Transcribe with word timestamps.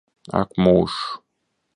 Ak 0.39 0.49
mūžs! 0.67 0.97